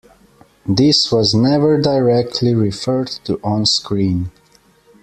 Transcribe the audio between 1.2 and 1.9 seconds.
never